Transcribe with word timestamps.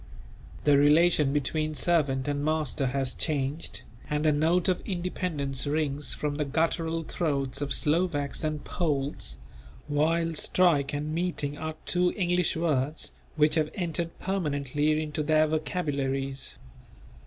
The 0.63 0.79
relation 0.79 1.31
between 1.31 1.75
servant 1.75 2.27
and 2.27 2.43
master 2.43 2.87
has 2.87 3.13
changed, 3.13 3.83
and 4.09 4.25
a 4.25 4.31
note 4.31 4.67
of 4.67 4.81
independence 4.83 5.67
rings 5.67 6.15
from 6.15 6.37
the 6.37 6.43
guttural 6.43 7.03
throats 7.03 7.61
of 7.61 7.71
Slovaks 7.71 8.43
and 8.43 8.63
Poles; 8.63 9.37
while 9.87 10.33
"strike" 10.33 10.91
and 10.91 11.13
"meeting" 11.13 11.55
are 11.55 11.75
two 11.85 12.11
English 12.17 12.55
words 12.57 13.13
which 13.35 13.53
have 13.53 13.69
entered 13.75 14.17
permanently 14.17 14.99
into 15.03 15.21
their 15.21 15.45
vocabularies. 15.45 16.57